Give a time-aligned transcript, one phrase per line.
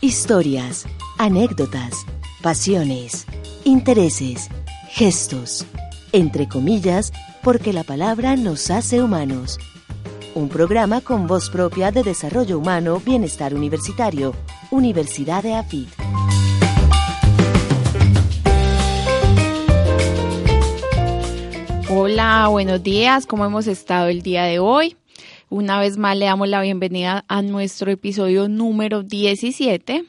[0.00, 0.86] Historias,
[1.18, 2.06] anécdotas,
[2.40, 3.26] pasiones,
[3.64, 4.48] intereses,
[4.90, 5.66] gestos,
[6.12, 9.58] entre comillas, porque la palabra nos hace humanos.
[10.36, 14.34] Un programa con voz propia de desarrollo humano, bienestar universitario,
[14.70, 15.88] Universidad de AFIT.
[21.90, 24.96] Hola, buenos días, ¿cómo hemos estado el día de hoy?
[25.54, 30.04] Una vez más le damos la bienvenida a nuestro episodio número 17.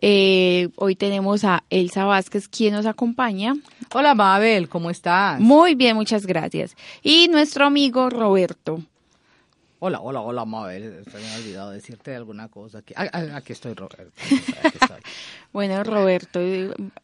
[0.00, 3.54] Eh, hoy tenemos a Elsa Vázquez, quien nos acompaña.
[3.94, 5.38] Hola Mabel, ¿cómo estás?
[5.38, 6.74] Muy bien, muchas gracias.
[7.04, 8.82] Y nuestro amigo Roberto.
[9.82, 11.02] Hola, hola, hola, Mabel.
[11.10, 12.78] Se me ha olvidado decirte alguna cosa.
[12.80, 14.12] Aquí, ah, ah, aquí estoy, Roberto.
[14.62, 15.00] Aquí estoy.
[15.54, 16.38] Bueno, Roberto,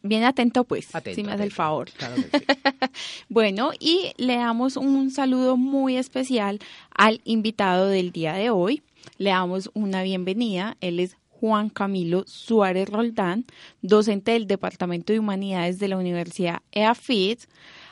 [0.03, 1.89] bien atento pues, Atento, si me hace el favor.
[1.89, 2.45] Claro que sí.
[3.29, 6.59] Bueno, y le damos un saludo muy especial
[6.95, 8.83] al invitado del día de hoy.
[9.17, 10.77] Le damos una bienvenida.
[10.79, 13.45] Él es Juan Camilo Suárez Roldán,
[13.81, 17.39] docente del Departamento de Humanidades de la Universidad EAFIT.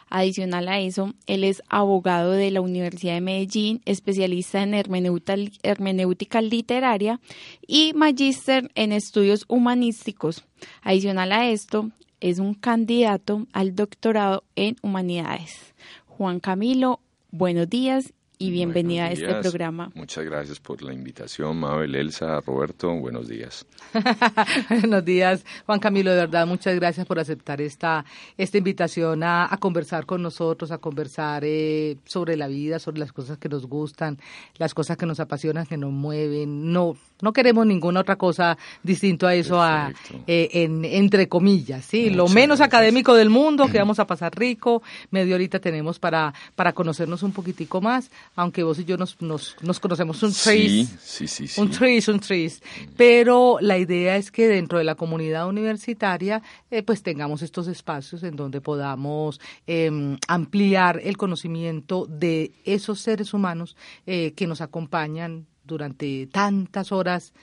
[0.09, 7.20] Adicional a eso, él es abogado de la Universidad de Medellín, especialista en hermenéutica, literaria
[7.67, 10.45] y magíster en estudios humanísticos.
[10.81, 15.73] Adicional a esto, es un candidato al doctorado en humanidades.
[16.06, 17.00] Juan Camilo,
[17.31, 19.91] buenos días y bienvenida a este programa.
[19.94, 23.66] Muchas gracias por la invitación, Mabel, Elsa, Roberto, buenos días.
[24.69, 28.03] Buenos días, Juan Camilo, de verdad, muchas gracias por aceptar esta,
[28.38, 33.13] esta invitación a, a conversar con nosotros, a conversar eh, sobre la vida, sobre las
[33.13, 34.17] cosas que nos gustan,
[34.58, 36.73] las cosas que nos apasionan, que nos mueven.
[36.73, 39.91] No, no queremos ninguna otra cosa distinto a eso, a,
[40.27, 42.09] eh, en, entre comillas, ¿sí?
[42.09, 42.67] Lo menos gracias.
[42.67, 47.31] académico del mundo, que vamos a pasar rico, media horita tenemos para, para conocernos un
[47.31, 51.61] poquitico más, aunque vos y yo nos, nos, nos conocemos un trace sí, sí, sí.
[51.61, 52.61] un tris, un tris.
[52.97, 56.41] Pero la idea es que dentro de la comunidad universitaria,
[56.72, 63.34] eh, pues tengamos estos espacios en donde podamos em, ampliar el conocimiento de esos seres
[63.34, 63.75] humanos
[64.06, 67.34] eh, que nos acompañan durante tantas horas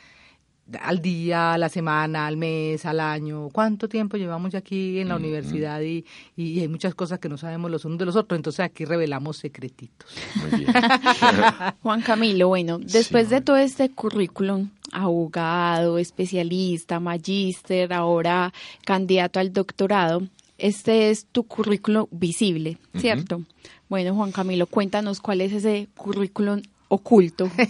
[0.81, 3.49] al día, a la semana, al mes, al año.
[3.53, 5.81] ¿Cuánto tiempo llevamos ya aquí en la universidad?
[5.83, 6.05] Y,
[6.37, 8.39] y hay muchas cosas que no sabemos los unos de los otros.
[8.39, 10.11] Entonces aquí revelamos secretitos.
[10.37, 10.73] Muy bien.
[11.83, 18.53] Juan Camilo, bueno, después de todo este currículum, abogado, especialista, magíster, ahora
[18.85, 20.23] candidato al doctorado,
[20.59, 23.43] este es tu currículum visible, ¿cierto?
[23.89, 27.51] Bueno, Juan Camilo, cuéntanos cuál es ese currículum oculto.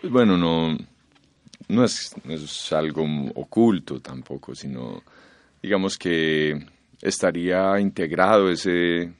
[0.00, 0.78] Bueno, no,
[1.66, 3.04] no, es, es algo
[3.34, 5.02] oculto tampoco, sino
[5.60, 6.56] digamos que
[7.02, 9.12] estaría integrado ese,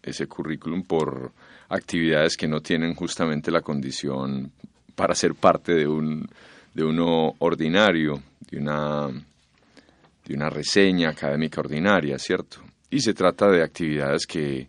[0.00, 1.32] ese currículum por
[1.68, 4.52] actividades que no tienen justamente la condición
[4.94, 6.28] para ser parte de un
[6.72, 12.58] de uno ordinario, de una de una reseña académica ordinaria, ¿cierto?
[12.88, 14.68] Y se trata de actividades que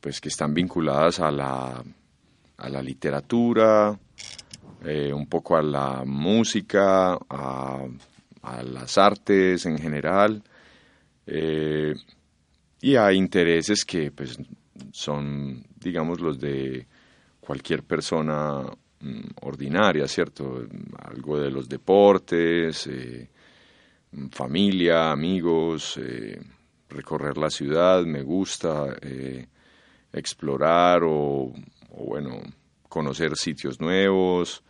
[0.00, 1.82] pues que están vinculadas a la
[2.58, 3.98] a la literatura,
[4.84, 7.86] eh, un poco a la música, a,
[8.62, 10.42] las artes en general,
[11.26, 11.94] eh,
[12.80, 14.38] y a intereses que pues
[14.92, 16.86] son, digamos, los de
[17.40, 18.62] cualquier persona
[19.00, 20.66] mm, ordinaria, ¿cierto?
[20.98, 23.28] Algo de los deportes, eh,
[24.30, 26.00] familia, amigos,
[26.88, 28.96] recorrer la ciudad, me gusta,
[30.12, 31.52] explorar o,
[31.90, 32.40] bueno,
[32.88, 34.62] conocer sitios nuevos.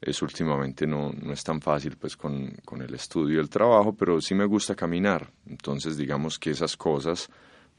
[0.00, 3.94] Eso últimamente no, no es tan fácil pues con, con el estudio y el trabajo,
[3.94, 5.30] pero sí me gusta caminar.
[5.46, 7.28] Entonces digamos que esas cosas,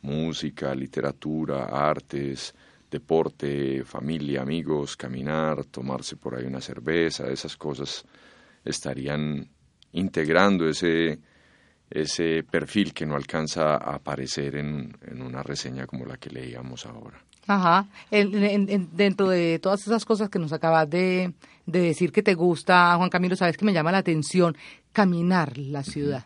[0.01, 2.53] música, literatura, artes,
[2.89, 8.05] deporte, familia, amigos, caminar, tomarse por ahí una cerveza, esas cosas
[8.63, 9.47] estarían
[9.91, 11.19] integrando ese,
[11.89, 16.85] ese perfil que no alcanza a aparecer en, en una reseña como la que leíamos
[16.85, 17.23] ahora.
[17.47, 17.87] Ajá.
[18.11, 21.33] En- en- en- dentro de todas esas cosas que nos acabas de,
[21.65, 24.57] de decir que te gusta, Juan Camilo, sabes que me llama la atención
[24.91, 26.25] caminar la ciudad.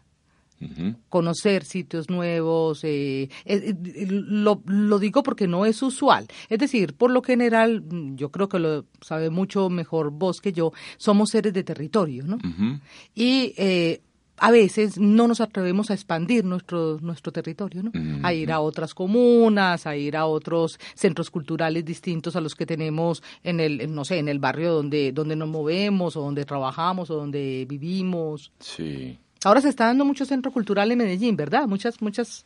[1.09, 6.27] Conocer sitios nuevos, eh, eh, eh, lo, lo digo porque no es usual.
[6.49, 10.53] Es decir, por lo general, mm, yo creo que lo sabe mucho mejor vos que
[10.53, 12.35] yo, somos seres de territorio, ¿no?
[12.35, 12.79] Ujú.
[13.15, 14.01] Y eh,
[14.43, 17.91] a veces no nos atrevemos a expandir nuestro, nuestro territorio, ¿no?
[18.23, 22.65] A ir a otras comunas, a ir a otros centros culturales distintos a los que
[22.65, 27.11] tenemos en el, no sé, en el barrio donde, donde nos movemos o donde trabajamos
[27.11, 28.51] o donde vivimos.
[28.59, 29.17] Sí.
[29.43, 31.67] Ahora se está dando mucho centro cultural en Medellín, ¿verdad?
[31.67, 32.43] Muchas, muchas,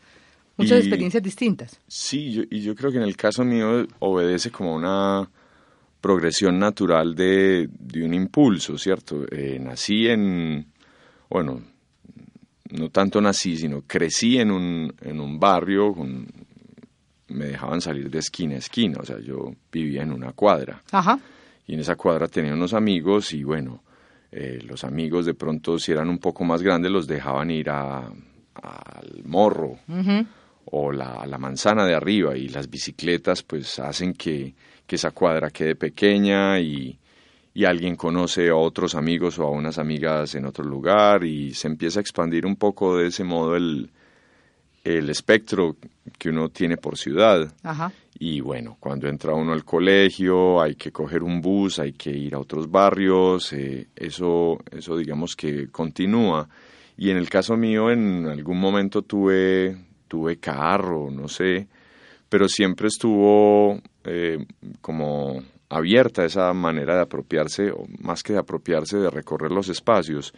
[0.58, 1.80] muchas Y- experiencias distintas.
[1.88, 5.30] Sí, yo- y yo creo que en el caso mío obedece como una
[6.02, 9.26] progresión natural de, de un impulso, ¿cierto?
[9.32, 10.68] Eh, nací en,
[11.30, 11.62] bueno,
[12.72, 16.28] no tanto nací, sino crecí en un, en un barrio, con,
[17.28, 20.82] me dejaban salir de esquina a esquina, o sea, yo vivía en una cuadra.
[20.92, 21.20] Ajá.
[21.68, 23.84] Y en esa cuadra tenía unos amigos y bueno,
[24.32, 28.06] eh, los amigos de pronto si eran un poco más grandes los dejaban ir a,
[28.06, 29.80] al morro
[30.66, 34.54] o la, a la manzana de arriba y las bicicletas pues hacen que,
[34.86, 37.00] que esa cuadra quede pequeña y,
[37.56, 41.70] y alguien conoce a otros amigos o a unas amigas en otro lugar y se
[41.70, 43.90] empieza a expandir un poco de ese modo el,
[44.84, 45.78] el espectro
[46.20, 47.50] que uno tiene por ciudad.
[47.64, 47.94] Ajá.
[48.20, 52.36] Y bueno, cuando entra uno al colegio, hay que coger un bus, hay que ir
[52.36, 56.50] a otros barrios, eh, eso, eso digamos que continúa.
[56.98, 59.78] Y en el caso mío, en algún momento tuve,
[60.10, 61.68] tuve carro, no sé,
[62.28, 64.46] pero siempre estuvo eh,
[64.82, 70.34] como abierta esa manera de apropiarse, o más que de apropiarse, de recorrer los espacios.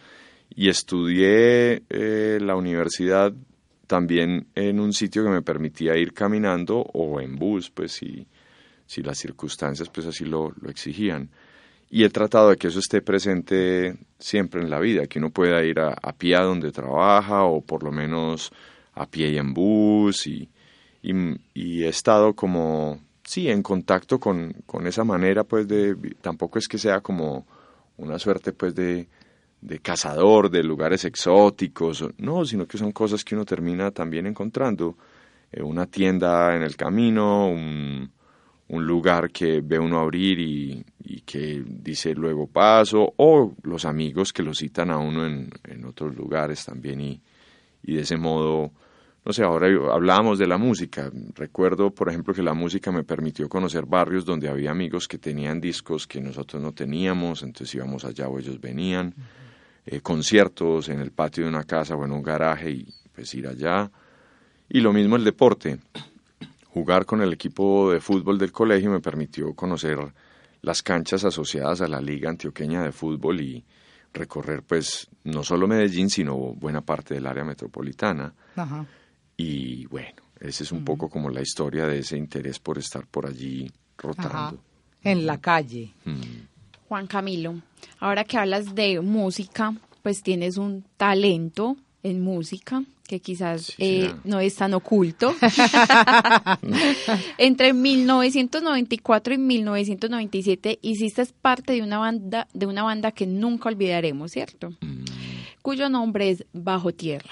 [0.50, 3.34] Y estudié eh, la universidad
[3.88, 8.28] también en un sitio que me permitía ir caminando o en bus, pues si,
[8.86, 11.30] si las circunstancias pues así lo, lo exigían.
[11.90, 15.64] Y he tratado de que eso esté presente siempre en la vida, que uno pueda
[15.64, 18.52] ir a, pie a donde trabaja o por lo menos
[18.94, 20.50] a pie y en bus y,
[21.02, 26.68] y he estado como, sí, en contacto con, con esa manera pues de, tampoco es
[26.68, 27.46] que sea como
[27.98, 29.10] una suerte pues de,
[29.60, 34.96] de cazador de lugares exóticos, no, sino que son cosas que uno termina también encontrando.
[35.52, 38.10] Eh, una tienda en el camino, un,
[38.70, 44.44] lugar que ve uno abrir y, y, que dice luego paso, o los amigos que
[44.44, 47.22] lo citan a uno en, en otros lugares también y,
[47.84, 48.72] y de ese modo,
[49.28, 51.12] no sé, ahora hablábamos de la música.
[51.36, 55.62] Recuerdo, por ejemplo, que la música me permitió conocer barrios donde había amigos que tenían
[55.62, 59.08] discos que nosotros no teníamos, entonces íbamos allá o ellos venían.
[59.08, 59.48] Uh -huh
[59.90, 63.48] eh, conciertos en el patio de una casa o en un garaje y pues ir
[63.48, 63.90] allá.
[64.68, 65.80] Y lo mismo el deporte.
[66.66, 69.98] Jugar con el equipo de fútbol del colegio me permitió conocer
[70.62, 73.64] las canchas asociadas a la Liga Antioqueña de Fútbol y
[74.14, 78.34] recorrer pues no solo Medellín, sino buena parte del área metropolitana.
[78.58, 78.86] Ajá.
[79.38, 80.86] Y bueno, ese es un uh -huh.
[80.86, 84.38] poco como la historia de ese interés por estar por allí rotando.
[84.38, 84.56] Ajá.
[85.04, 85.94] En la calle.
[86.06, 86.22] Mm.
[86.88, 87.62] Juan Camilo,
[88.00, 94.14] ahora que hablas de música, pues tienes un talento en música que quizás Sí, eh,
[94.26, 95.34] no es tan oculto.
[97.38, 104.32] Entre 1994 y 1997 hiciste parte de una banda de una banda que nunca olvidaremos,
[104.32, 104.72] ¿cierto?
[104.82, 105.06] Mm.
[105.62, 107.32] Cuyo nombre es Bajo Tierra.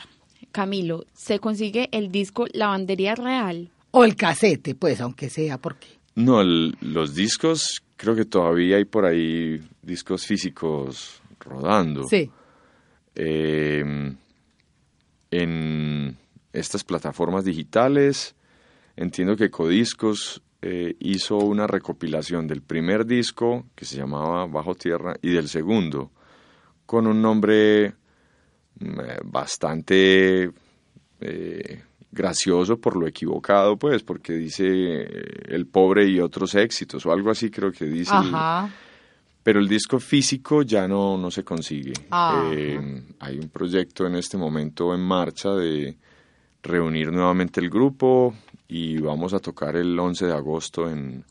[0.56, 3.69] Camilo, ¿se consigue el disco Lavandería Real?
[3.92, 5.88] O el casete, pues, aunque sea, porque.
[6.16, 12.06] No, el- los discos, creo que todavía hay por ahí discos físicos rodando.
[12.06, 12.31] Sí.
[13.16, 14.13] Eh,
[15.31, 16.18] en
[16.54, 18.34] estas plataformas digitales,
[18.96, 25.16] entiendo que Codiscos eh, hizo una recopilación del primer disco, que se llamaba Bajo Tierra,
[25.22, 26.12] y del segundo,
[26.86, 27.94] con un nombre
[29.24, 30.51] bastante
[31.22, 35.06] eh, gracioso por lo equivocado, pues, porque dice eh,
[35.48, 38.13] El pobre y otros éxitos, o algo así creo que dice.
[38.13, 38.70] Ajá.
[39.44, 41.94] pero el disco físico ya no, no se consigue.
[42.10, 42.50] Ah.
[42.51, 45.98] Eh, hay un proyecto en este momento en marcha de
[46.63, 48.34] reunir nuevamente el grupo
[48.67, 51.24] y vamos a tocar el 11 de agosto en,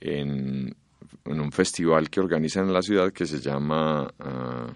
[0.00, 0.76] en,
[1.24, 4.66] en un festival que organizan en la ciudad que se llama, ah,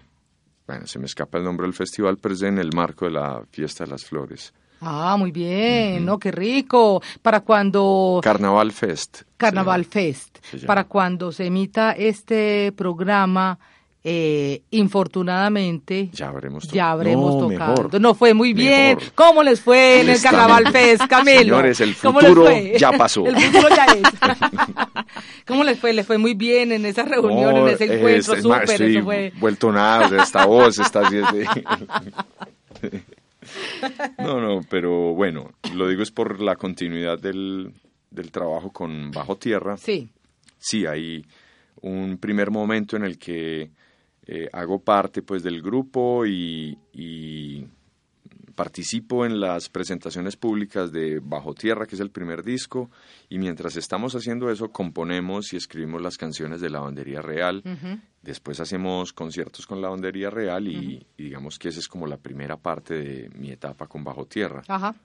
[0.67, 3.43] bueno, se me escapa el nombre del festival, pero es en el marco de la
[3.51, 4.53] Fiesta de las Flores.
[4.81, 6.19] Ah, muy bien, ¿no?
[6.19, 7.01] Qué rico.
[7.21, 8.19] Para cuando.
[8.21, 9.23] Carnaval Fest.
[9.37, 9.85] Carnaval.
[9.85, 10.39] Fest.
[10.65, 13.57] Para cuando se emita este programa,
[14.07, 16.09] eh, infortunadamente.
[16.13, 17.83] Ya habremos Ya habremos no, tocado.
[17.83, 17.99] mejor.
[18.01, 18.97] No fue muy bien.
[18.97, 19.13] Mejor.
[19.15, 21.39] ¿Cómo les fue en el Carnaval Fest, Camilo?
[21.39, 23.25] Señores, el ¿Cómo les futuro ya pasó.
[23.25, 24.03] El futuro ya es.
[25.47, 25.91] ¿Cómo les fue?
[25.93, 28.33] ¿Les fue muy bien en esa reunión, en ese es- encuentro?
[28.33, 29.33] es estoy eso fue.
[29.39, 31.45] vuelto nada, esta voz de-
[34.19, 37.71] no, no, pero bueno, lo digo es por la continuidad del,
[38.09, 39.77] del trabajo con Bajo Tierra.
[39.77, 40.09] Sí.
[40.57, 41.25] Sí, hay
[41.81, 43.69] un primer momento en el que
[44.27, 47.67] eh, hago parte pues del grupo y, y
[48.55, 52.89] participo en las presentaciones públicas de Bajo Tierra, que es el primer disco,
[53.29, 57.61] y mientras estamos haciendo eso, componemos y escribimos las canciones de Lavandería Real.
[57.65, 57.99] Ujú.
[58.21, 62.57] Después hacemos conciertos con Lavandería Real y, y digamos que esa es como la primera
[62.57, 64.63] parte de mi etapa con Bajo Tierra.
[64.67, 64.95] Ajá.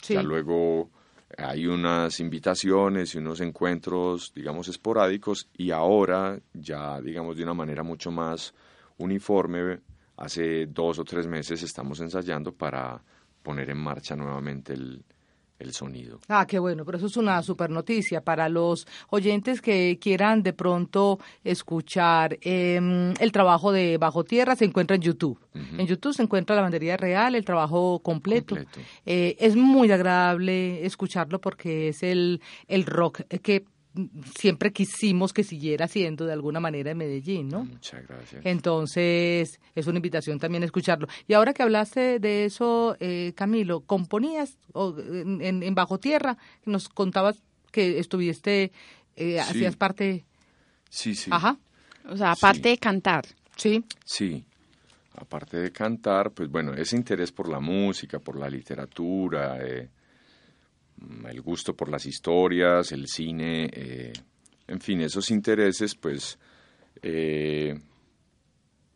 [0.00, 0.14] Sí.
[0.14, 0.88] Ya luego
[1.36, 7.82] hay unas invitaciones y unos encuentros, digamos, esporádicos y ahora ya, digamos, de una manera
[7.82, 8.54] mucho más
[9.00, 9.80] uniforme,
[10.16, 13.02] hace dos o tres meses estamos ensayando para
[13.42, 15.02] poner en marcha nuevamente el,
[15.60, 16.20] el sonido.
[16.28, 20.52] Ah, qué bueno, pero eso es una super noticia para los oyentes que quieran de
[20.52, 25.38] pronto escuchar em, el trabajo de Bajo Tierra, se encuentra en YouTube.
[25.54, 28.56] En YouTube se encuentra la bandería real, el trabajo completo.
[29.04, 33.64] Eh, es muy agradable escucharlo porque es el, el rock que
[34.36, 37.64] siempre quisimos que siguiera siendo de alguna manera en Medellín, ¿no?
[37.64, 38.44] Muchas gracias.
[38.44, 41.08] Entonces, es una invitación también a escucharlo.
[41.26, 46.36] Y ahora que hablaste de eso, eh, Camilo, ¿componías en, Bajo Tierra?
[46.64, 47.42] Nos contabas
[47.72, 48.72] que estuviste,
[49.16, 50.24] eh, hacías parte...
[50.88, 51.30] Sí, sí.
[51.32, 51.58] Ajá.
[52.08, 53.24] O sea, aparte de cantar.
[53.56, 53.84] Sí.
[54.04, 54.44] Sí.
[55.14, 59.88] Aparte de cantar, pues bueno, ese interés por la música, por la literatura, eh,
[61.30, 64.12] el gusto por las historias, el cine, eh,
[64.66, 66.38] en fin, esos intereses, pues
[67.02, 67.78] eh,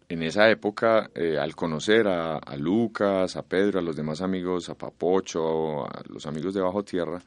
[0.08, 4.74] en esa época, eh, al conocer a, Lucas, a Pedro, a los demás amigos, a
[4.74, 7.20] Papocho, a los amigos de Bajo Tierra,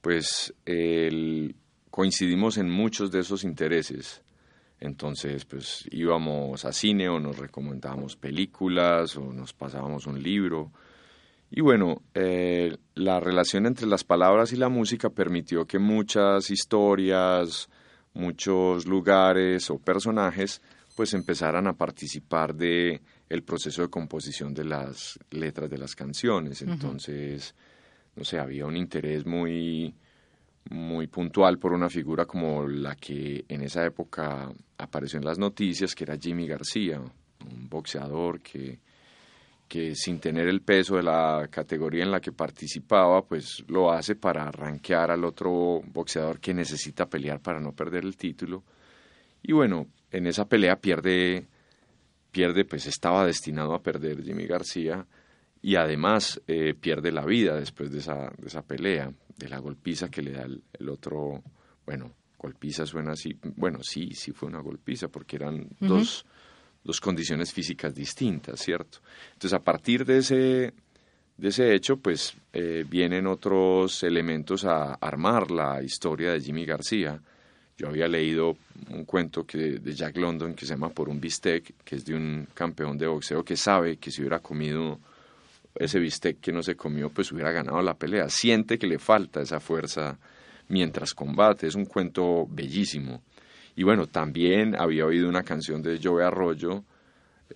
[0.00, 0.52] pues
[1.90, 4.22] coincidimos en muchos de esos intereses.
[4.80, 10.72] Entonces, pues íbamos a cine o nos recomendábamos películas o nos pasábamos un libro
[11.54, 17.68] y bueno, eh, la relación entre las palabras y la música permitió que muchas historias,
[18.14, 20.62] muchos lugares o personajes
[20.96, 26.62] pues empezaran a participar de el proceso de composición de las letras de las canciones.
[26.62, 27.54] Entonces,
[28.16, 29.94] no sé, había un interés muy
[30.70, 35.94] muy puntual por una figura como la que en esa época apareció en las noticias,
[35.94, 38.80] que era Jimmy García, un boxeador que
[39.72, 44.16] que sin tener el peso de la categoría en la que participaba, pues lo hace
[44.16, 48.64] para arranquear al otro boxeador que necesita pelear para no perder el título.
[49.42, 51.46] Y bueno, en esa pelea pierde,
[52.30, 55.06] pierde, pues estaba destinado a perder Jimmy García
[55.62, 60.10] y además eh, pierde la vida después de esa, de esa pelea, de la golpiza
[60.10, 61.42] que le da el, otro,
[61.86, 66.26] bueno, golpiza suena así, bueno, sí, sí fue una golpiza porque eran dos
[66.84, 68.98] dos condiciones físicas distintas, ¿cierto?
[69.34, 70.72] Entonces, a partir de ese,
[71.36, 77.20] de ese hecho, pues eh, vienen otros elementos a armar la historia de Jimmy García.
[77.76, 78.56] Yo había leído
[78.90, 82.14] un cuento que, de Jack London que se llama Por un bistec, que es de
[82.14, 84.98] un campeón de boxeo que sabe que si hubiera comido
[85.74, 88.28] ese bistec que no se comió, pues hubiera ganado la pelea.
[88.28, 90.18] Siente que le falta esa fuerza
[90.68, 91.66] mientras combate.
[91.66, 93.22] Es un cuento bellísimo.
[93.76, 96.84] Y bueno, también había oído una canción de Joe Arroyo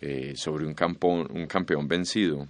[0.01, 2.47] eh, sobre un, campeón, un campeón vencido.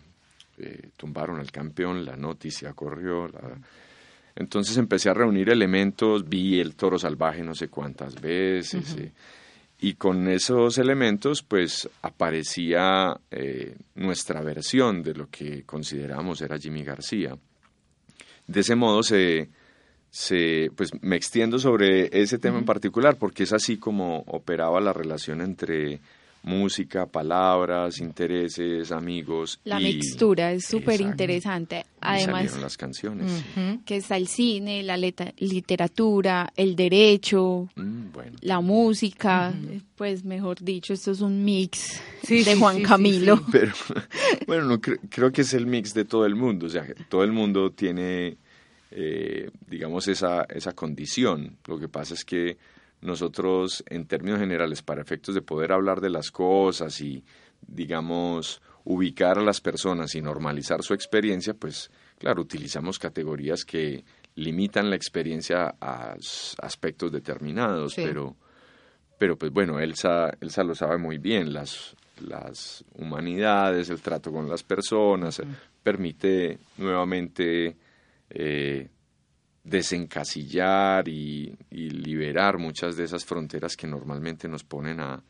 [0.59, 3.29] Eh, tumbaron al campeón, la noticia corrió.
[4.35, 8.97] Entonces empecé a reunir elementos, vi el toro salvaje no sé cuántas veces.
[8.99, 9.13] Eh,
[9.81, 13.15] y con esos elementos, pues aparecía
[13.95, 17.37] nuestra versión de lo que consideramos era Jimmy García.
[18.47, 19.51] De ese modo se,
[20.17, 24.95] se, pues me extiendo sobre ese tema en particular porque es así como operaba la
[24.95, 26.01] relación entre
[26.43, 29.61] música, palabras, intereses, amigos.
[29.65, 31.85] La mixtura es súper interesante.
[32.01, 33.31] Además, las canciones.
[33.85, 38.07] Que está el cine, la literatura, el derecho, mm,
[38.41, 39.53] la música.
[39.97, 43.45] Pues mejor dicho, esto es un mix de Juan Camilo.
[43.53, 43.75] Pero
[44.47, 46.67] bueno, creo que es el mix de todo el mundo.
[46.67, 48.39] O sea, todo el mundo tiene
[48.91, 51.59] eh, digamos, esa, esa condición.
[51.67, 52.57] Lo que pasa es que
[53.01, 57.25] nosotros, en términos generales, para efectos de poder hablar de las cosas y,
[57.67, 64.05] digamos, ubicar a las personas y normalizar su experiencia, pues, claro, utilizamos categorías que
[64.37, 66.15] limitan la experiencia a
[66.63, 68.37] aspectos determinados, pero,
[69.19, 74.49] pero pues bueno, Elsa, Elsa lo sabe muy bien, las, las humanidades, el trato con
[74.49, 75.43] las personas,
[75.83, 77.77] permite nuevamente
[78.31, 78.89] eh,
[79.65, 85.23] desencasillar y, liberar muchas de esas fronteras que normalmente nos ponen a,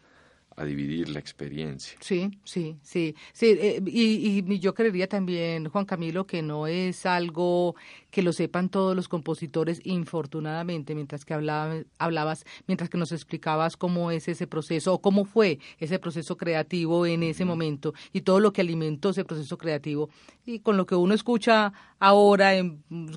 [0.56, 1.98] a dividir la experiencia.
[2.00, 3.14] Sí, sí, sí.
[3.32, 7.76] sí eh, y, y, yo creería también, Juan Camilo, que no es algo
[8.10, 14.10] que lo sepan todos los compositores, infortunadamente, mientras que hablabas, mientras que nos explicabas cómo
[14.10, 18.54] es ese proceso o cómo fue ese proceso creativo en ese momento y todo lo
[18.54, 20.08] que alimentó ese proceso creativo
[20.46, 22.52] y con lo que uno escucha ahora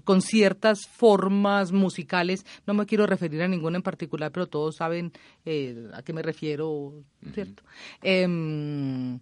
[0.04, 5.14] con ciertas formas musicales, no me quiero referir a ninguna en particular, pero todos saben
[5.46, 6.94] eh, a qué me refiero,
[7.34, 7.64] ¿cierto?
[8.02, 9.20] Em,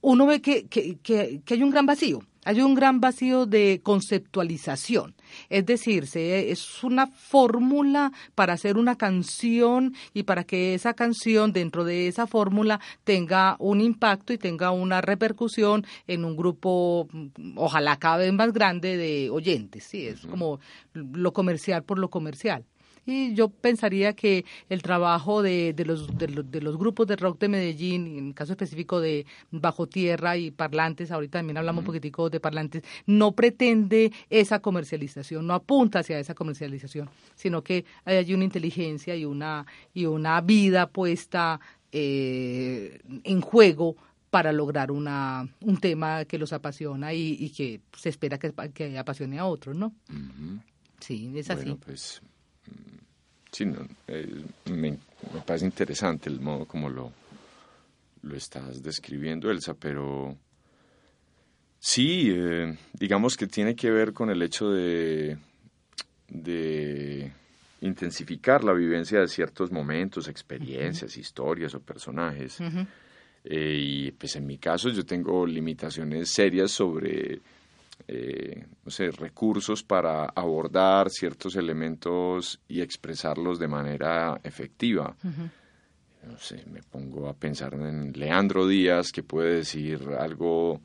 [0.00, 5.16] uno ve que, que, que hay un gran vacío hay un gran vacío de conceptualización
[5.50, 11.52] Es decir, se, es una fórmula para hacer una canción y para que esa canción
[11.52, 17.58] dentro de esa fórmula tenga un impacto y tenga una repercusión en un grupo, mm,
[17.58, 19.82] ojalá cada vez más grande de oyentes.
[19.82, 20.60] Sí, es como
[20.94, 22.64] lo comercial por lo comercial.
[23.06, 27.14] Y yo pensaría que el trabajo de, de, los, de, los, de los grupos de
[27.14, 31.82] rock de Medellín, en el caso específico de Bajo Tierra y Parlantes, ahorita también hablamos
[31.82, 37.84] un poquitico de Parlantes, no pretende esa comercialización, no apunta hacia esa comercialización, sino que
[38.04, 41.60] hay una inteligencia y una, y una vida puesta
[41.92, 43.96] eh, en juego
[44.30, 48.98] para lograr una, un tema que los apasiona y, y que se espera que, que,
[48.98, 49.94] apasione a otros, ¿no?
[51.00, 51.62] Sí, es así.
[51.62, 52.20] Bueno, pues
[53.56, 54.90] sí, no, eh, me,
[55.32, 57.10] me, parece interesante el modo como lo,
[58.22, 60.36] lo estás describiendo, Elsa, pero
[61.78, 65.38] sí, eh, digamos que tiene que ver con el hecho de,
[66.28, 67.32] de
[67.80, 71.20] intensificar la vivencia de ciertos momentos, experiencias, uh -huh.
[71.20, 72.60] historias o personajes.
[72.60, 72.86] Uh -huh.
[73.44, 77.40] eh, y pues en mi caso yo tengo limitaciones serias sobre
[78.08, 85.16] eh, no sé, recursos para abordar ciertos elementos y expresarlos de manera efectiva.
[85.24, 85.50] Uh -huh.
[86.26, 90.80] No sé, me pongo a pensar en Leandro Díaz, que puede decir algo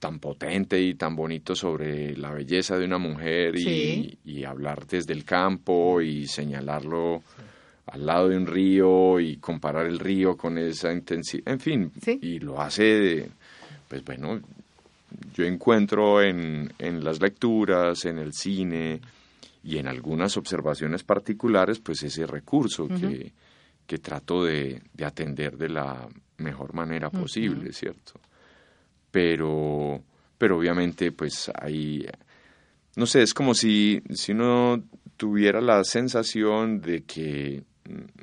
[0.00, 4.18] tan potente y tan bonito sobre la belleza de una mujer sí.
[4.24, 7.42] y, y, hablar desde el campo y señalarlo sí.
[7.86, 12.18] al lado de un río y comparar el río con esa intensidad, en fin, sí.
[12.22, 13.30] y lo hace, de,
[13.88, 14.40] pues bueno,
[15.34, 19.00] yo encuentro en, en, las lecturas, en el cine
[19.62, 23.00] y en algunas observaciones particulares, pues ese recurso uh -huh.
[23.00, 23.32] que,
[23.86, 27.74] que, trato de, de, atender de la mejor manera posible, uh -huh.
[27.74, 28.20] ¿cierto?
[29.10, 30.02] Pero,
[30.38, 32.06] pero obviamente, pues hay,
[32.96, 34.82] no sé, es como si, si uno
[35.16, 37.62] tuviera la sensación de que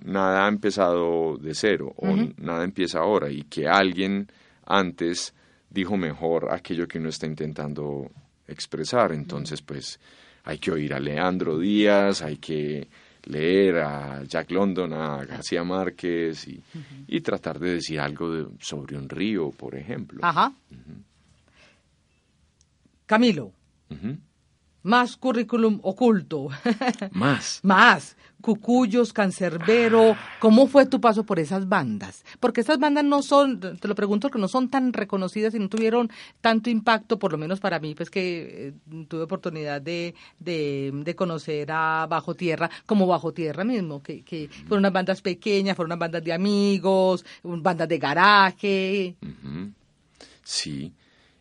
[0.04, 2.34] nada ha empezado de cero uh -huh.
[2.40, 4.28] o nada empieza ahora y que alguien
[4.66, 5.34] antes
[5.70, 8.10] dijo mejor aquello que uno está intentando
[8.48, 9.12] expresar.
[9.12, 10.00] Entonces, pues
[10.44, 12.88] hay que oír a Leandro Díaz, hay que
[13.26, 17.04] leer a Jack London, a García Márquez y, uh -huh.
[17.08, 20.20] y tratar de decir algo de, sobre un río, por ejemplo.
[20.24, 20.54] Ajá.
[20.72, 21.04] Uh -huh.
[23.06, 23.52] Camilo.
[23.90, 24.18] Uh -huh.
[24.88, 26.48] Más currículum oculto.
[27.12, 27.60] Más.
[27.62, 28.16] Más.
[28.40, 30.16] Cucuyos, Cancerbero.
[30.40, 32.24] ¿Cómo fue tu paso por esas bandas?
[32.40, 35.68] Porque esas bandas no son, te lo pregunto, que no son tan reconocidas y no
[35.68, 40.92] tuvieron tanto impacto, por lo menos para mí, pues que eh, tuve oportunidad de, de,
[40.94, 45.76] de, conocer a Bajo Tierra, como Bajo Tierra mismo, que, que fueron unas bandas pequeñas,
[45.76, 49.16] fueron unas bandas de amigos, bandas de garaje.
[49.22, 49.74] Uh -huh.
[50.44, 50.94] Sí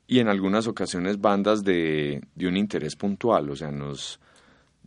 [0.06, 4.20] y en algunas ocasiones bandas de, de un interés puntual, o sea, nos,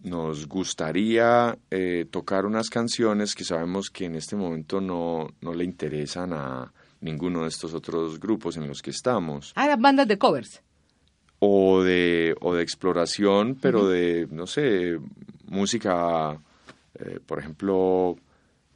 [0.04, 5.66] nos gustaría eh, tocar unas canciones que sabemos que en este momento no, no le
[5.66, 9.52] interesan a ninguno de estos otros grupos en los que estamos.
[9.56, 10.62] Ah, las bandas de covers.
[11.40, 13.90] O de, o de exploración, pero uh -huh.
[13.90, 15.00] de, no sé,
[15.48, 16.38] música,
[16.96, 18.18] eh, por ejemplo,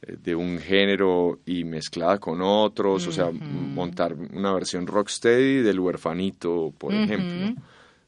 [0.06, 3.10] de un género y mezclada con otros, uh -huh.
[3.10, 7.04] o sea, montar una versión rocksteady del huerfanito, por uh -huh.
[7.04, 7.62] ejemplo,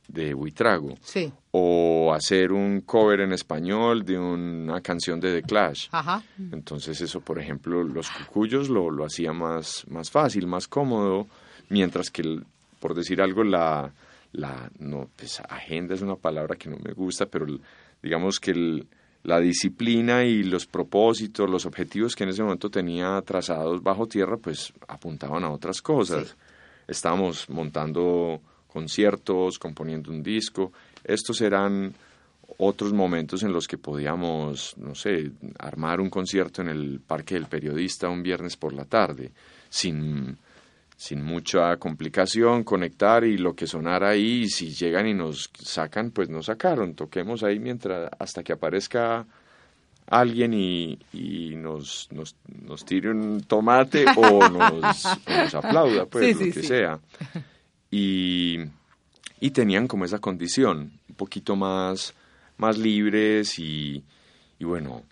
[0.08, 0.94] de Buitrago.
[1.02, 1.32] Sí.
[1.50, 5.88] O hacer un cover en español de una canción de The Clash.
[5.90, 6.22] Ajá.
[6.52, 11.26] Entonces eso, por ejemplo, los cucuyos lo, lo hacía más, más fácil, más cómodo,
[11.70, 12.22] mientras que,
[12.78, 13.92] por decir algo, la,
[14.32, 17.46] la no, pues agenda es una palabra que no me gusta, pero
[18.02, 18.86] digamos que el
[19.26, 24.36] la disciplina y los propósitos, los objetivos que en ese momento tenía trazados bajo tierra,
[24.36, 26.28] pues apuntaban a otras cosas.
[26.28, 26.34] Sí.
[26.86, 30.72] Estábamos montando conciertos, componiendo un disco.
[31.02, 31.92] Estos eran
[32.58, 37.46] otros momentos en los que podíamos, no sé, armar un concierto en el Parque del
[37.46, 39.32] Periodista un viernes por la tarde,
[39.68, 40.38] sin,
[40.96, 46.10] sin mucha complicación, conectar y lo que sonara ahí, y si llegan y nos sacan,
[46.10, 49.26] pues nos sacaron, toquemos ahí mientras hasta que aparezca
[50.06, 56.24] alguien y, y nos, nos, nos, tire un tomate o nos, o nos aplauda, pues
[56.26, 56.68] sí, lo sí, que sí.
[56.68, 57.00] sea.
[57.90, 58.58] Y,
[59.40, 62.14] y tenían como esa condición, un poquito más,
[62.56, 64.02] más libres y,
[64.58, 65.02] y bueno,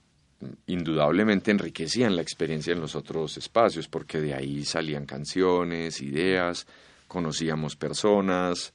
[0.66, 6.66] indudablemente enriquecían la experiencia en los otros espacios, porque de ahí salían canciones, ideas,
[7.08, 8.72] conocíamos personas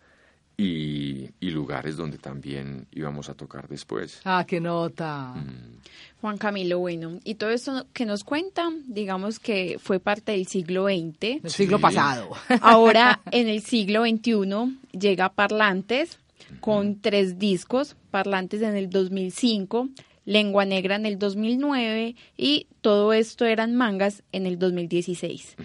[0.57, 4.19] y, y lugares donde también íbamos a tocar después.
[4.25, 5.33] Ah, qué nota.
[5.35, 5.77] Mm.
[6.21, 10.85] Juan Camilo, bueno, y todo esto que nos cuenta, digamos que fue parte del siglo
[10.87, 11.43] XX.
[11.45, 11.81] El siglo Sí.
[11.81, 12.29] pasado.
[12.61, 16.19] Ahora, en el siglo XXI, llega Parlantes
[16.59, 19.87] con tres discos, Parlantes en el 2005,
[20.29, 25.55] Lengua Negra en el 2009 y todo esto eran mangas en el 2016.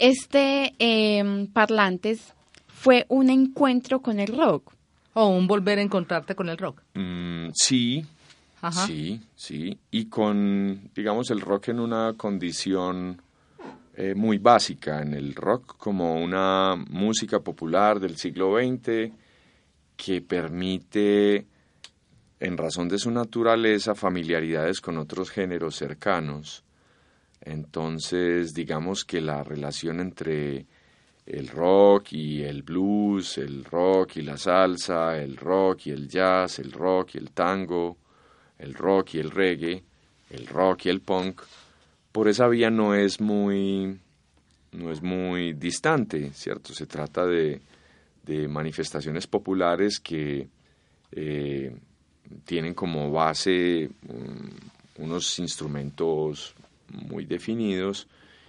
[0.00, 2.34] Este em, Parlantes
[2.66, 4.72] fue un encuentro con el rock.
[5.14, 6.82] O un volver a encontrarte con el rock.
[6.94, 8.04] Mm, sí,
[8.86, 9.78] sí, sí.
[9.92, 13.22] Y con, digamos, el rock en una condición
[13.94, 19.12] eh, muy básica, en el rock como una música popular del siglo XX
[19.96, 21.46] que permite,
[22.40, 26.64] en razón de su naturaleza, familiaridades con otros géneros cercanos.
[27.42, 30.66] Entonces, digamos que la relación entre
[31.26, 36.58] el rock y el blues, el rock y la salsa, el rock y el jazz,
[36.58, 37.98] el rock y el tango,
[38.58, 39.82] el rock y el reggae,
[40.30, 41.42] el rock y el punk,
[42.10, 44.00] por esa vía no es muy
[44.72, 46.72] no es muy distante, ¿cierto?
[46.72, 47.60] Se trata de,
[48.24, 50.48] de manifestaciones populares que
[51.12, 51.76] eh,
[52.44, 56.54] tienen como base mm, unos instrumentos
[56.88, 58.06] muy definidos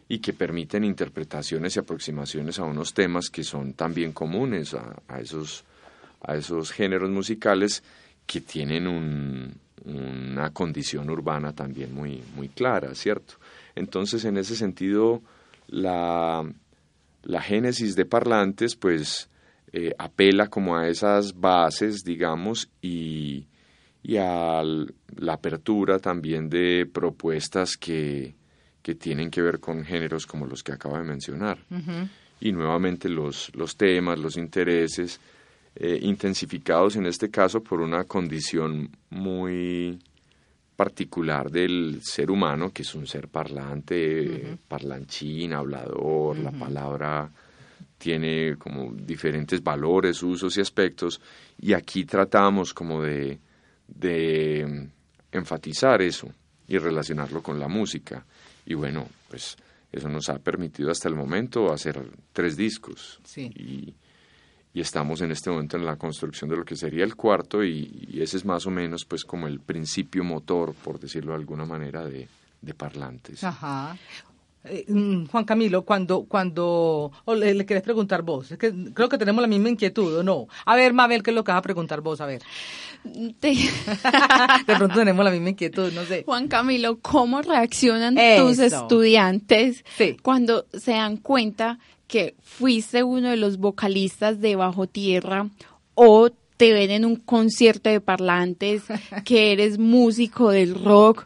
[0.08, 5.64] y que permiten interpretaciones y aproximaciones a unos temas que son también comunes a, esos,
[6.22, 7.84] a esos géneros musicales
[8.26, 8.88] que tienen
[9.86, 13.36] una condición urbana también muy, muy clara, ¿cierto?
[13.74, 15.22] Entonces, en ese sentido,
[15.68, 16.44] la,
[17.24, 19.30] la génesis de parlantes, pues,
[19.72, 23.46] eh, apela como a esas bases, digamos, y,
[24.04, 28.36] y a la apertura también de propuestas que,
[28.82, 31.60] que tienen que ver con géneros como los que acabo de mencionar.
[32.40, 35.20] Y nuevamente los, los temas, los intereses,
[35.76, 40.00] eh, intensificados en este caso por una condición muy
[40.76, 47.30] particular del ser humano, que es un ser parlante, parlanchín, hablador, la palabra
[48.00, 51.22] tiene como diferentes valores, usos y aspectos,
[51.60, 53.40] y aquí tratamos como de,
[53.96, 54.90] de
[55.32, 56.30] enfatizar eso
[56.68, 58.26] y relacionarlo con la música.
[58.66, 59.58] Y bueno, pues
[59.92, 62.02] eso nos ha permitido hasta el momento hacer
[62.34, 63.20] tres discos.
[63.36, 63.94] Y,
[64.74, 68.38] estamos en este momento en la construcción de lo que sería el cuarto y, ese
[68.38, 72.28] es más o menos pues como el principio motor, por decirlo de alguna manera, de,
[72.62, 73.44] de parlantes.
[73.44, 73.98] Ajá.
[74.64, 79.18] Eh, mm, Juan Camilo, cuando, cuando le, le, querés preguntar vos, es que creo que
[79.18, 80.48] tenemos la misma inquietud, ¿o no?
[80.66, 82.22] A ver, Mabel, ¿qué es lo que vas a preguntar vos?
[82.22, 82.44] A ver.
[83.04, 86.24] de pronto tenemos la misma inquietud, no sé.
[86.26, 89.84] Juan Camilo, ¿cómo reaccionan tus estudiantes
[90.22, 95.50] cuando se dan cuenta que fuiste uno de los vocalistas de Bajo Tierra
[95.96, 98.84] o te ven en un concierto de parlantes,
[99.26, 101.26] que eres músico del rock?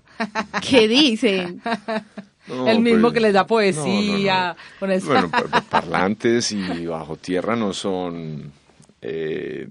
[0.61, 1.61] ¿Qué dicen?
[2.47, 4.55] el mismo pues, que les da poesía.
[4.79, 5.29] Bueno,
[5.69, 8.51] parlantes y bajo tierra no son
[9.01, 9.67] eh,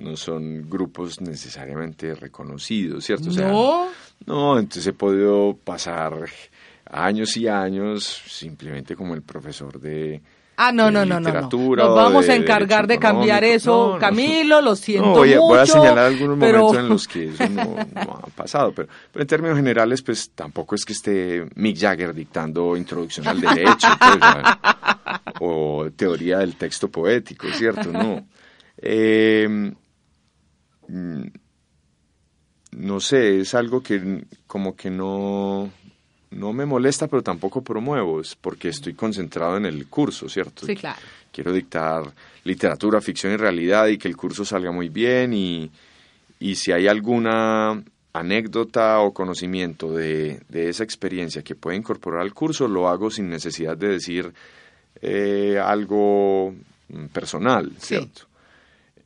[0.00, 3.30] no son grupos necesariamente reconocidos, ¿cierto?
[3.30, 3.88] no.
[4.26, 6.28] No, entonces he podido pasar
[6.90, 10.20] años y años simplemente como el profesor de
[10.60, 15.10] Ah, no, no, no, no, Nos vamos a encargar de, cambiar eso, Camilo, lo siento
[15.10, 18.88] voy a, Voy a señalar algunos momentos en los que eso no, ha pasado, pero,
[19.12, 23.86] pero, en términos generales, pues tampoco es que esté Mick Jagger dictando introducción al derecho,
[24.00, 24.18] pues,
[25.42, 27.92] o teoría del texto poético, ¿cierto?
[27.92, 28.26] No.
[28.78, 29.72] Eh,
[32.72, 35.70] no sé, es algo que como que no
[36.30, 40.66] no me molesta, pero tampoco promuevo, es porque estoy concentrado en el curso, ¿cierto?
[40.66, 40.98] Sí, claro.
[41.32, 42.02] Quiero dictar
[42.44, 45.70] literatura, ficción y realidad y que el curso salga muy bien y,
[46.40, 52.34] y si hay alguna anécdota o conocimiento de, de, esa experiencia que pueda incorporar al
[52.34, 54.32] curso, lo hago sin necesidad de decir
[55.00, 56.54] eh, algo
[57.12, 58.22] personal, ¿cierto?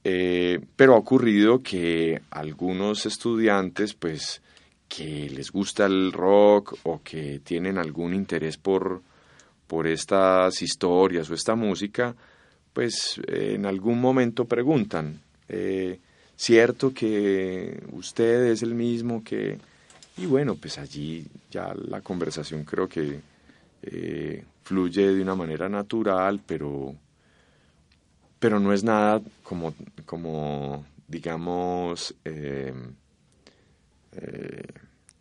[0.04, 4.41] Eh, pero ha ocurrido que algunos estudiantes, pues,
[4.94, 9.00] que les gusta el rock o que tienen algún interés por,
[9.66, 12.14] por estas historias o esta música,
[12.74, 15.98] pues eh, en algún momento preguntan, eh,
[16.36, 19.58] ¿cierto que usted es el mismo que...?
[20.18, 23.18] Y bueno, pues allí ya la conversación creo que
[23.84, 26.94] eh, fluye de una manera natural, pero,
[28.38, 29.72] pero no es nada como,
[30.04, 32.74] como digamos, eh,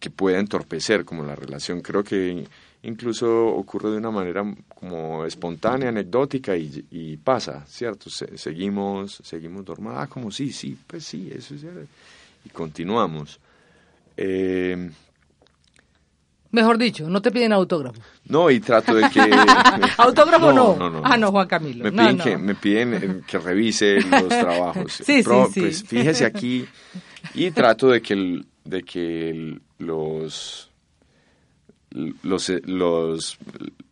[0.02, 1.80] que pueda entorpecer como la relación.
[1.80, 2.44] Creo que
[2.84, 8.10] incluso ocurre de una manera como espontánea, anecdótica y, pasa, ¿cierto?
[8.10, 11.64] seguimos, seguimos dormidos, ah, como sí, sí, pues sí, eso es,
[12.44, 13.40] y continuamos.
[14.18, 14.90] Eh,
[16.50, 18.02] Mejor dicho, no te piden autógrafo.
[18.26, 19.22] No, y trato de que...
[19.98, 21.02] ¿Autógrafo no?
[21.04, 21.86] Ah, no, Juan Camilo.
[21.86, 24.92] Me piden, Que, me piden eh, que revise los trabajos.
[24.92, 25.60] sí, sí, sí.
[25.62, 26.66] Pues fíjese aquí
[27.36, 30.69] y trato de que, de que los,
[32.24, 33.38] los, los,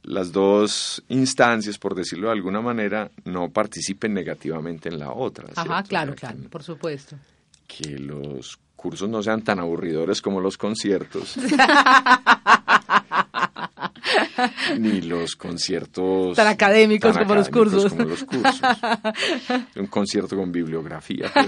[0.03, 5.47] las dos instancias, por decirlo de alguna manera, no participen negativamente en la otra.
[5.55, 7.15] Ajá, claro, claro, por supuesto.
[7.67, 11.36] Que los cursos no sean tan aburridores como los conciertos.
[14.80, 17.93] Ni los conciertos tan académicos, como, los cursos.
[19.75, 21.32] Un concierto con bibliografía.
[21.34, 21.47] Pues,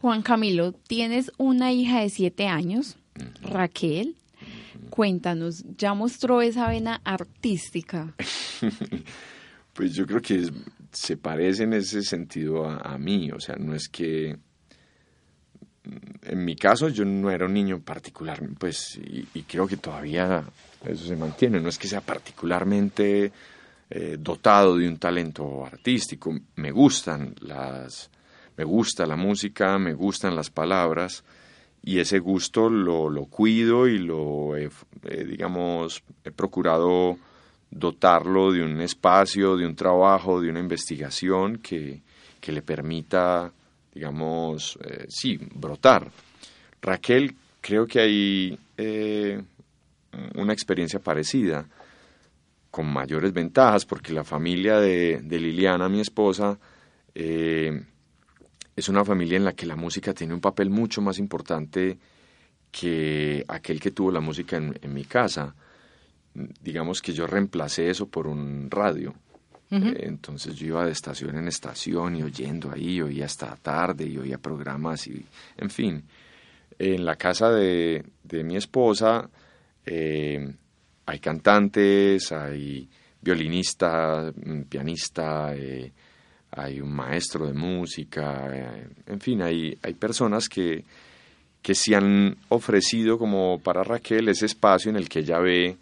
[0.00, 2.96] Juan Camilo, tienes una hija de siete años,
[3.42, 4.16] Raquel.
[4.90, 8.14] Cuéntanos, ¿ya mostró esa vena artística?
[9.72, 10.50] pues yo creo que
[10.92, 14.36] se parece en ese sentido a mí, o sea, no es que
[16.22, 20.42] en mi caso yo no era un niño particular, pues, y, creo que todavía
[20.84, 23.32] eso se mantiene, no es que sea particularmente
[23.90, 28.10] eh, dotado de un talento artístico, me gustan las,
[28.56, 31.24] me gusta la música, me gustan las palabras,
[31.82, 34.70] y ese gusto lo, lo cuido y lo, he,
[35.24, 37.18] digamos, he procurado
[37.70, 42.00] dotarlo de un espacio, de un trabajo, de una investigación que,
[42.40, 43.52] que le permita
[43.94, 46.10] digamos, eh, sí, brotar.
[46.82, 49.40] Raquel, creo que hay eh,
[50.34, 51.66] una experiencia parecida,
[52.70, 56.58] con mayores ventajas, porque la familia de, Liliana, mi esposa,
[57.14, 57.84] eh,
[58.74, 61.96] es una familia en la que la música tiene un papel mucho más importante
[62.72, 65.54] que aquel que tuvo la música en mi casa.
[66.34, 69.14] Digamos que yo reemplacé eso por un radio.
[69.82, 74.16] Eh, entonces yo iba de estación en estación y oyendo ahí, oía hasta tarde y
[74.18, 75.24] oía programas y,
[75.56, 76.02] en fin.
[76.78, 78.04] En la casa de,
[78.44, 79.28] mi esposa
[79.86, 80.54] eh,
[81.06, 82.88] hay cantantes, hay
[83.20, 84.32] violinista,
[84.68, 85.92] pianista, eh,
[86.50, 88.48] hay un maestro de música,
[89.06, 90.84] en fin, hay, hay personas que,
[91.62, 95.78] que se han ofrecido como para Raquel ese espacio en el que ella ve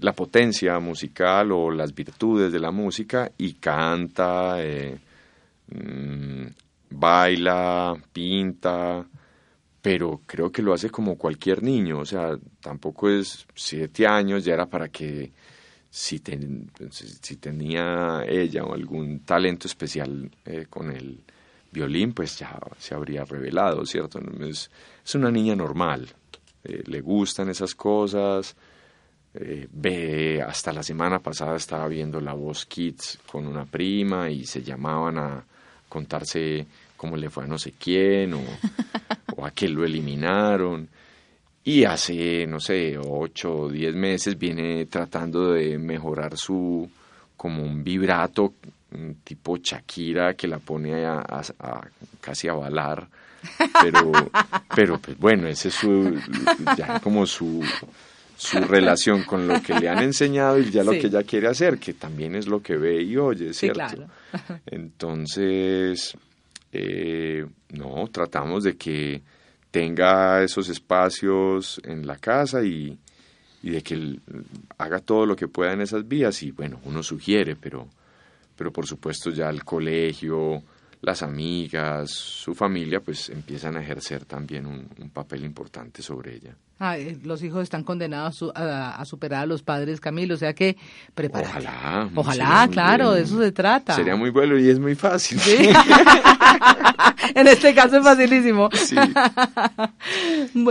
[0.00, 4.98] la potencia musical o las virtudes de la música y canta, eh,
[5.68, 6.46] mm,
[6.90, 9.06] baila, pinta,
[9.82, 14.54] pero creo que lo hace como cualquier niño, o sea, tampoco es siete años, ya
[14.54, 15.32] era para que
[15.90, 16.20] si,
[16.90, 21.20] si tenía ella o algún talento especial eh, con el
[21.70, 24.20] violín, pues ya se habría revelado, ¿cierto?
[24.40, 24.70] Es,
[25.04, 26.08] es una niña normal,
[26.64, 28.56] eh, le gustan esas cosas,
[29.38, 34.44] eh, ve, hasta la semana pasada estaba viendo La Voz Kids con una prima y
[34.44, 35.44] se llamaban a
[35.88, 40.88] contarse cómo le fue a no sé quién o, a qué lo eliminaron.
[41.64, 46.88] Y hace, no sé, ocho o diez meses viene tratando de mejorar su,
[47.36, 48.54] como un vibrato
[49.24, 51.42] tipo Shakira que la pone a,
[52.20, 53.08] casi a balar.
[53.82, 54.12] Pero,
[54.74, 56.18] pero pues bueno, ese es su,
[56.76, 57.62] ya como su,
[58.36, 61.78] su relación con lo que le han enseñado y ya lo que ella quiere hacer,
[61.78, 63.78] que también es lo que ve y oye, ¿cierto?
[63.78, 64.06] claro.
[64.66, 66.16] Entonces,
[66.72, 69.22] eh, no, tratamos de que
[69.70, 72.98] tenga esos espacios en la casa y,
[73.62, 74.18] y de que
[74.78, 77.88] haga todo lo que pueda en esas vías y bueno, uno sugiere, pero,
[78.56, 80.62] pero por supuesto ya el colegio,
[81.02, 86.56] las amigas, su familia, pues empiezan a ejercer también un, papel importante sobre ella.
[86.78, 90.76] Ah, eh, los hijos están condenados a, superar a los padres, Camilo, o sea que
[91.14, 91.48] prepara.
[91.48, 92.10] Ojalá.
[92.14, 93.94] Ojalá, claro, de eso se trata.
[93.94, 95.40] Sería muy bueno y es muy fácil.
[97.34, 98.68] en este caso es facilísimo.
[98.72, 98.96] Sí.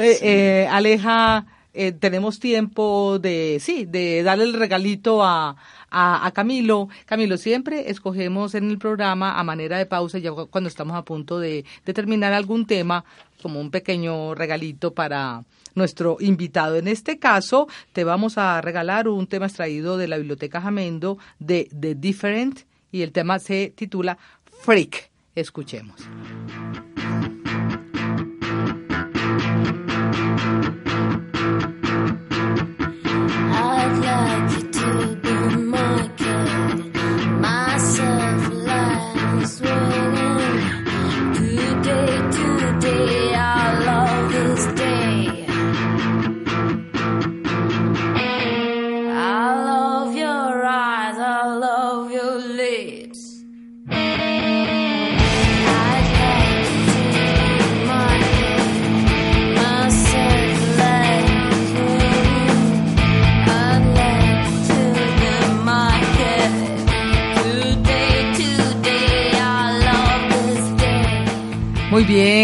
[0.02, 5.56] Eh, Aleja, eh, tenemos tiempo de, sí, de darle el regalito a,
[5.92, 6.90] a, Camilo.
[7.06, 11.40] Camilo, siempre escogemos en el programa a manera de pausa, ya cuando estamos a punto
[11.40, 13.06] de, terminar algún tema,
[13.42, 15.44] como un pequeño regalito para
[15.76, 16.78] nuestro invitado.
[16.78, 21.70] En este caso, te vamos a regalar un tema extraído de la Biblioteca Jamendo de
[21.78, 22.62] The Different
[22.92, 24.18] y el tema se titula
[24.64, 25.12] Freak.
[25.36, 26.02] Escuchemos.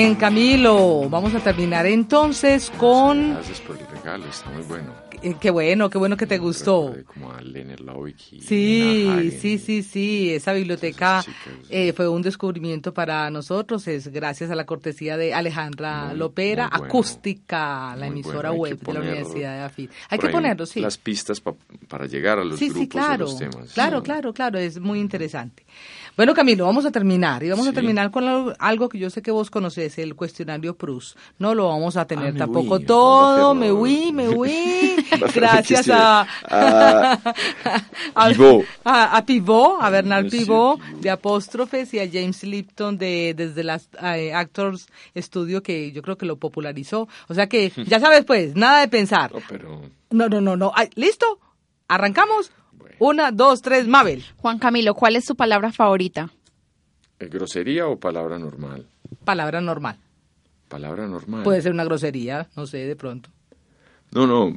[0.02, 1.08] Bien, Camilo.
[1.10, 3.34] Vamos a terminar entonces con...
[3.34, 4.94] Gracias por el regalo, está muy bueno.
[5.40, 6.96] Qué bueno, qué bueno que te gustó.
[7.14, 9.32] Como a Leonard Lovick y Sí, Hagen.
[9.40, 10.32] sí, sí, sí.
[10.34, 11.24] Esa biblioteca
[11.70, 13.88] eh, fue un descubrimiento para nosotros.
[13.88, 16.86] Es gracias a la cortesía de Alejandra Muy- Lopera, muy bueno.
[16.88, 19.00] Acústica, la emisora bueno, web de la.
[19.00, 19.90] Universidad de AFID.
[20.10, 20.80] Hay que ponerlo, sí.
[20.80, 21.54] Las pistas pa-
[21.88, 23.12] para llegar a los sí, grupos sí, claro.
[23.12, 23.74] de los temas.
[23.74, 24.58] Claro, claro, claro.
[24.58, 25.64] Es muy interesante.
[26.22, 27.42] Bueno, Camilo, vamos a terminar.
[27.42, 30.76] Y vamos a terminar con algo, algo que yo sé que vos conoces, el cuestionario
[30.76, 31.18] Prus.
[31.40, 33.56] No lo vamos a tener Ah, tampoco huí, todo.
[33.56, 34.98] Me huí, me huí.
[35.34, 36.28] Gracias a...
[36.44, 37.14] A
[38.14, 38.66] a, Pivot.
[38.84, 40.80] a, a Pivot, a Bernard Pivot.
[41.00, 46.20] de Apóstrofes y a James Lipton de desde las eh, Actors Studio que yo creo
[46.20, 47.08] que lo popularizó.
[47.30, 49.34] O sea que ya sabes pues, nada de pensar.
[49.34, 49.82] No, pero
[50.12, 50.72] No, no, no, no.
[50.76, 51.40] Ay, ¿Listo?
[51.88, 52.52] ¿Arrancamos?
[52.74, 52.96] Bueno.
[53.00, 54.24] Una, dos, tres, Mabel.
[54.38, 56.30] Juan Camilo, ¿cuál es tu palabra favorita?
[57.22, 58.86] ¿eh, ¿grosería o palabra normal?
[59.24, 59.98] Palabra normal.
[60.68, 61.44] Palabra normal.
[61.44, 63.30] Puede ser una grosería, no sé, de pronto.
[64.12, 64.54] No, no,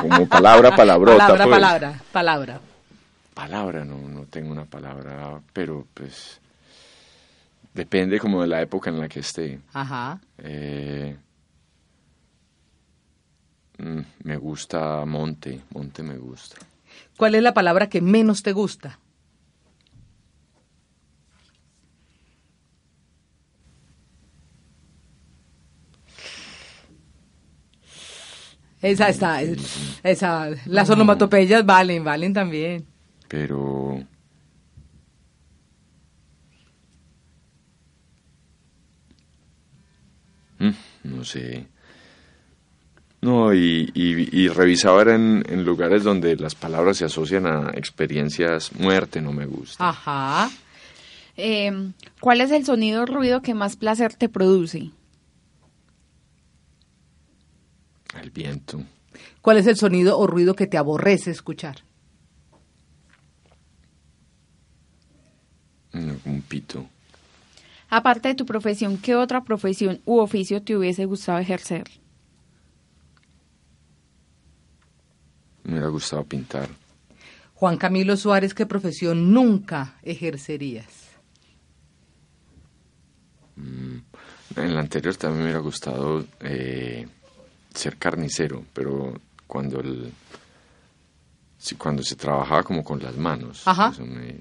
[0.00, 1.18] como palabra, palabrota.
[1.18, 1.54] palabra, pues.
[1.56, 2.60] palabra, palabra.
[3.34, 6.40] Palabra, no, no tengo una palabra, pero pues
[7.74, 9.60] depende como de la época en la que esté.
[9.74, 10.18] Ajá.
[10.38, 11.16] Eh,
[13.76, 16.56] mm, me gusta monte, monte me gusta.
[17.16, 18.98] ¿Cuál es la palabra que menos te gusta?
[28.82, 32.86] Esa está, es- esa, las onomatopeyas valen, valen también.
[33.28, 34.02] Pero
[40.58, 40.70] Mm,
[41.04, 41.66] no sé.
[43.22, 48.72] No, y, y, y revisaba en, en lugares donde las palabras se asocian a experiencias,
[48.74, 49.88] muerte no me gusta.
[49.88, 50.50] Ajá.
[51.36, 54.90] Eh, ¿Cuál es el sonido o ruido que más placer te produce?
[58.20, 58.82] El viento.
[59.42, 61.84] ¿Cuál es el sonido o ruido que te aborrece escuchar?
[65.92, 66.86] Un pito.
[67.88, 71.84] Aparte de tu profesión, ¿qué otra profesión u oficio te hubiese gustado ejercer?
[75.66, 76.68] Me hubiera gustado pintar.
[77.54, 80.86] Juan Camilo Suárez, ¿qué profesión nunca ejercerías?
[83.56, 87.06] En la anterior también me hubiera gustado eh,
[87.74, 90.12] ser carnicero, pero cuando el
[91.78, 93.88] cuando se trabajaba como con las manos, Ajá.
[93.92, 94.38] eso me-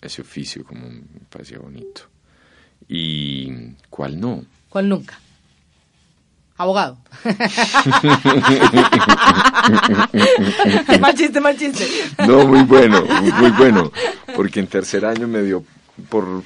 [0.00, 2.02] ese oficio como me parecía bonito.
[2.88, 3.52] Y
[3.88, 5.18] cuál no, ¿Cuál nunca?
[6.56, 6.98] Abogado.
[11.00, 11.84] mal chiste, mal chiste.
[12.28, 13.90] no muy bueno, muy, bueno,
[14.36, 15.64] porque en tercer año me dio
[16.08, 16.44] por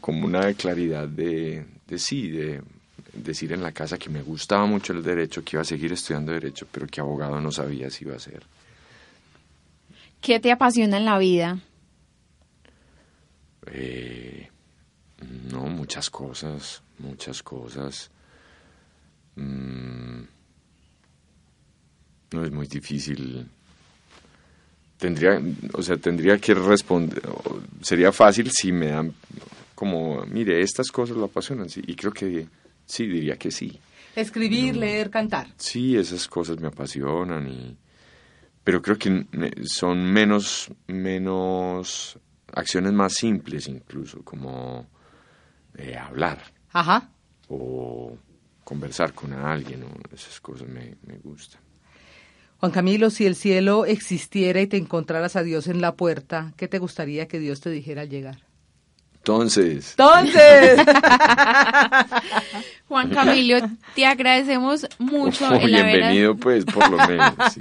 [0.00, 2.62] como una claridad de, de sí, de
[3.12, 6.32] decir en la casa que me gustaba mucho el derecho, que iba a seguir estudiando
[6.32, 8.42] derecho, pero que abogado no sabía si iba a ser.
[10.20, 11.58] ¿Qué te apasiona en la vida?
[13.66, 14.48] Eh,
[15.50, 18.10] no, muchas cosas, muchas cosas.
[19.38, 20.22] Mm,
[22.32, 23.48] no es muy difícil.
[24.98, 25.40] Tendría,
[25.74, 27.22] o sea, tendría que responder.
[27.82, 29.14] Sería fácil si me dan
[29.74, 31.80] como, mire, estas cosas lo apasionan, sí.
[31.86, 32.48] Y creo que
[32.84, 33.78] sí, diría que sí.
[34.16, 35.46] Escribir, leer, cantar.
[35.56, 37.76] Sí, esas cosas me apasionan y
[38.64, 39.24] pero creo que
[39.64, 42.18] son menos menos
[42.52, 44.86] acciones más simples incluso como
[45.78, 47.08] eh, hablar Ajá.
[47.48, 48.18] o
[48.68, 51.58] conversar con alguien o esas cosas me, me gustan.
[52.58, 56.68] Juan Camilo, si el cielo existiera y te encontraras a Dios en la puerta, ¿qué
[56.68, 58.40] te gustaría que Dios te dijera al llegar?
[59.14, 60.80] Entonces, Entonces,
[62.88, 63.56] Juan Camilo,
[63.94, 65.96] te agradecemos mucho oh, el haber...
[65.96, 67.32] bienvenido pues por lo menos.
[67.54, 67.60] sí.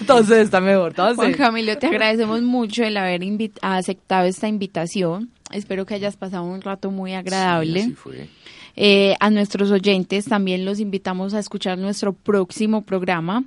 [0.00, 0.94] entonces está mejor.
[0.94, 3.20] Juan Camilo, te agradecemos mucho el haber
[3.60, 5.30] aceptado esta invitación.
[5.50, 7.80] Espero que hayas pasado un rato muy agradable.
[7.80, 8.28] Sí, así fue.
[8.76, 13.44] Eh, a nuestros oyentes también los invitamos a escuchar nuestro próximo programa.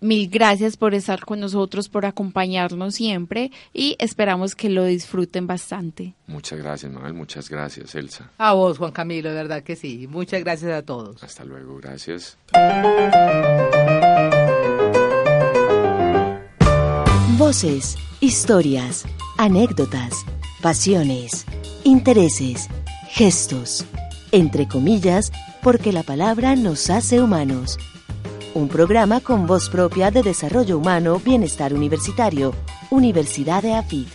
[0.00, 6.14] Mil gracias por estar con nosotros, por acompañarnos siempre y esperamos que lo disfruten bastante.
[6.26, 8.30] Muchas gracias, Mabel, muchas gracias, Elsa.
[8.36, 10.06] a vos, Juan Camilo, de verdad que sí.
[10.06, 11.22] Muchas gracias a todos.
[11.24, 12.36] Hasta luego, gracias.
[17.38, 19.06] Voces, historias,
[19.38, 20.26] anécdotas,
[20.62, 21.46] pasiones,
[21.84, 22.68] intereses,
[23.08, 23.86] gestos,
[24.36, 25.32] entre comillas,
[25.62, 27.78] porque la palabra nos hace humanos.
[28.54, 32.54] Un programa con voz propia de desarrollo humano, bienestar universitario,
[32.90, 34.06] Universidad de AFID.